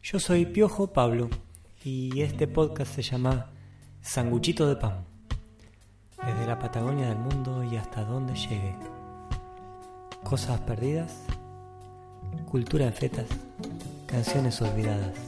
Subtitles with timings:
[0.00, 1.28] Yo soy Piojo Pablo
[1.84, 3.50] y este podcast se llama
[4.00, 5.04] Sanguchito de Pan.
[6.24, 8.74] Desde la Patagonia del mundo y hasta donde llegue.
[10.22, 11.24] Cosas perdidas,
[12.50, 13.26] cultura en fetas,
[14.06, 15.18] canciones olvidadas.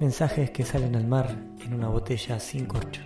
[0.00, 1.30] Mensajes que salen al mar
[1.60, 3.02] en una botella sin corcho.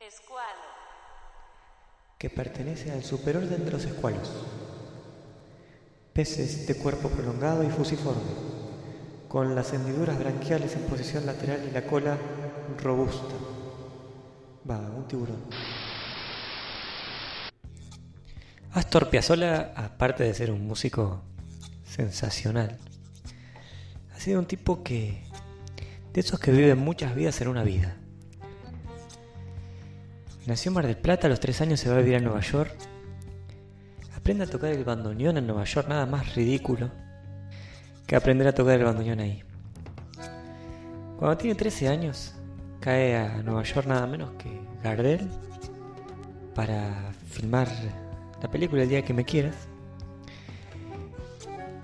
[0.00, 0.48] Escualo.
[2.18, 4.61] Que pertenece al superorden de los escualos.
[6.12, 8.20] Peces de cuerpo prolongado y fusiforme,
[9.28, 12.18] con las hendiduras branquiales en posición lateral y la cola
[12.82, 13.34] robusta.
[14.68, 15.42] Va, un tiburón.
[18.72, 21.22] Astor Piazzolla, aparte de ser un músico
[21.84, 22.78] sensacional,
[24.14, 25.24] ha sido un tipo que.
[26.12, 27.96] de esos que viven muchas vidas en una vida.
[30.46, 32.40] Nació en Mar del Plata, a los tres años se va a vivir a Nueva
[32.40, 32.91] York.
[34.22, 36.88] Aprende a tocar el bandoneón en Nueva York, nada más ridículo
[38.06, 39.42] que aprender a tocar el bandoneón ahí.
[41.18, 42.32] Cuando tiene 13 años,
[42.78, 45.28] cae a Nueva York nada menos que Gardel
[46.54, 47.66] para filmar
[48.40, 49.56] la película El día que me quieras.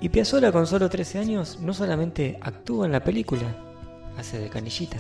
[0.01, 3.53] Y Piazzolla con solo 13 años no solamente actúa en la película,
[4.17, 4.99] hace de canillita,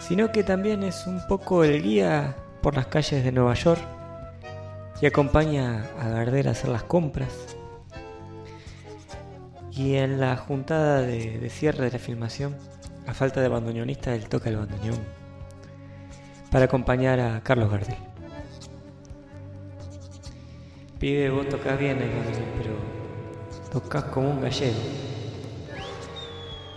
[0.00, 3.97] sino que también es un poco el guía por las calles de Nueva York
[5.00, 7.56] y acompaña a Gardel a hacer las compras.
[9.70, 12.56] Y en la juntada de, de cierre de la filmación,
[13.06, 14.98] a falta de bandoneonista, él toca el bandoneón
[16.50, 17.96] para acompañar a Carlos Gardel.
[20.98, 22.74] Pibe, vos tocás bien el bandoneón, pero
[23.72, 24.78] tocas como un gallego.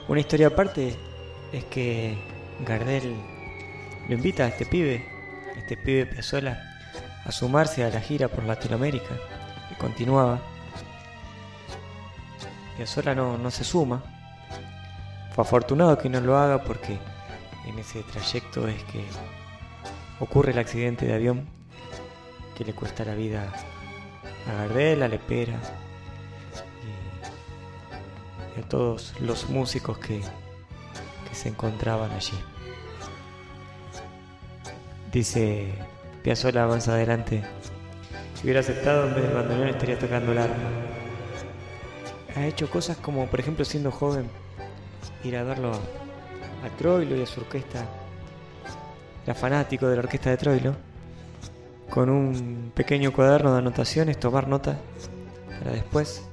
[0.07, 0.95] Una historia aparte
[1.51, 2.17] es que
[2.65, 3.15] Gardel
[4.07, 5.05] lo invita a este pibe,
[5.57, 6.70] este pibe Piazzolla,
[7.25, 9.15] a sumarse a la gira por Latinoamérica,
[9.69, 10.39] que continuaba.
[12.77, 14.03] Piazzolla no, no se suma.
[15.33, 16.97] Fue afortunado que no lo haga porque
[17.65, 19.05] en ese trayecto es que
[20.19, 21.47] ocurre el accidente de avión
[22.57, 23.51] que le cuesta la vida
[24.47, 25.59] a Gardel, a Lepera
[28.55, 30.21] y, y a todos los músicos que,
[31.29, 32.37] que se encontraban allí.
[35.11, 35.73] Dice
[36.23, 37.43] Piazzolla más adelante,
[38.35, 40.55] si hubiera aceptado en vez del bandoneón estaría tocando el arma.
[42.35, 44.27] Ha hecho cosas como, por ejemplo, siendo joven,
[45.23, 47.85] ir a verlo a Troilo y a su orquesta.
[49.25, 50.75] Era fanático de la orquesta de Troilo.
[51.89, 54.77] Con un pequeño cuaderno de anotaciones, tomar nota
[55.59, 56.23] para después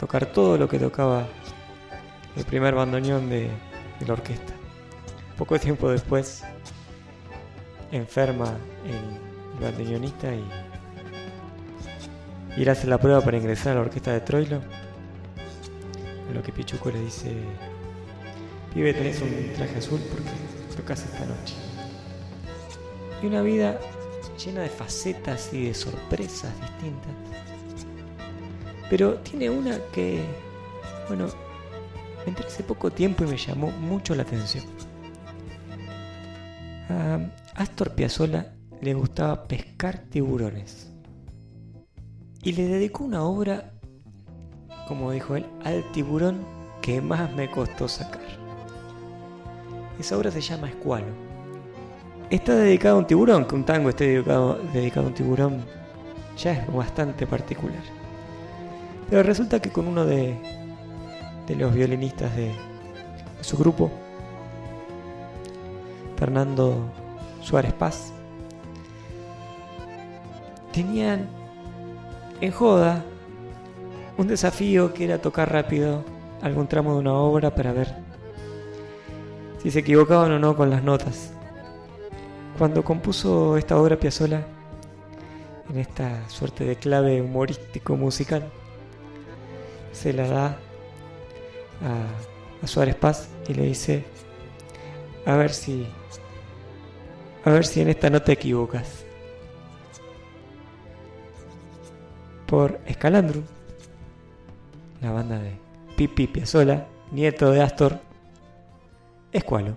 [0.00, 1.26] tocar todo lo que tocaba
[2.36, 3.50] el primer bandoneón de,
[4.00, 4.52] de la orquesta.
[5.38, 6.42] Poco tiempo después
[7.92, 8.56] enferma
[8.86, 10.44] el bandoneonista y,
[12.56, 14.60] y él hace la prueba para ingresar a la orquesta de Troilo.
[16.30, 17.32] A lo que Pichuco le dice,
[18.72, 20.30] pibe tenés un traje azul porque
[20.76, 21.54] tocas esta noche.
[23.22, 23.78] Y una vida
[24.44, 27.12] llena de facetas y de sorpresas distintas.
[28.90, 30.22] Pero tiene una que,
[31.08, 31.28] bueno,
[32.24, 34.64] me entré hace poco tiempo y me llamó mucho la atención.
[36.90, 37.18] A
[37.54, 40.90] Astor Piazzolla le gustaba pescar tiburones.
[42.42, 43.72] Y le dedicó una obra,
[44.88, 46.44] como dijo él, al tiburón
[46.82, 48.20] que más me costó sacar.
[50.00, 51.12] Esa obra se llama Escualo.
[52.28, 55.64] Está dedicado a un tiburón, que un tango esté dedicado, dedicado a un tiburón
[56.36, 57.82] ya es bastante particular.
[59.08, 60.36] Pero resulta que con uno de,
[61.56, 62.52] los violinistas de
[63.42, 63.92] su grupo,
[66.16, 67.03] Fernando
[67.44, 68.12] Suárez Paz,
[70.72, 71.28] tenían
[72.40, 73.04] en joda
[74.16, 76.02] un desafío que era tocar rápido
[76.40, 77.94] algún tramo de una obra para ver
[79.62, 81.32] si se equivocaban o no con las notas.
[82.58, 84.46] Cuando compuso esta obra Piazzolla,
[85.70, 88.44] en esta suerte de clave humorístico musical,
[89.92, 90.56] se la da a,
[92.62, 94.04] a Suárez Paz y le dice,
[95.26, 95.86] a ver si,
[97.44, 99.04] a ver si en esta no te equivocas.
[102.46, 103.44] Por Escalandrum,
[105.02, 105.52] la banda de
[105.96, 108.00] Pipi Piazzola, nieto de Astor,
[109.32, 109.76] Escualo.